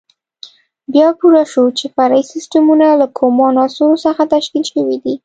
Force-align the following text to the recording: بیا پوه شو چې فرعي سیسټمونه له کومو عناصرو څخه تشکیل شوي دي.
بیا 0.93 1.07
پوه 1.19 1.43
شو 1.51 1.65
چې 1.77 1.85
فرعي 1.95 2.23
سیسټمونه 2.33 2.87
له 3.01 3.07
کومو 3.17 3.41
عناصرو 3.51 3.95
څخه 4.05 4.21
تشکیل 4.33 4.63
شوي 4.71 4.97
دي. 5.03 5.13